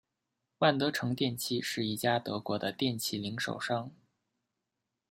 [0.57, 3.91] 万得城电器是一家德国的电器零售商。